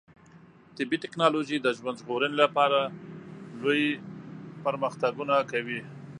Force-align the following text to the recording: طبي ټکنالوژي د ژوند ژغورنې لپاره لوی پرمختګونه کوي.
طبي 0.77 0.97
ټکنالوژي 1.03 1.57
د 1.61 1.67
ژوند 1.77 1.99
ژغورنې 2.01 2.37
لپاره 2.43 2.79
لوی 3.61 3.83
پرمختګونه 4.65 5.35
کوي. 5.51 5.81